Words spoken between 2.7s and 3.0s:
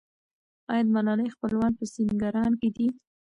دي؟